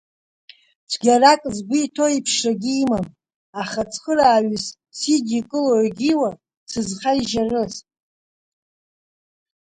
[0.89, 3.05] Цәгьарак згәы иҭоу иԥшрагьы имам,
[3.61, 4.65] аха цхырааҩыс
[4.97, 6.29] сидикыло-егьиуа,
[6.71, 7.73] сызхаижьарыз?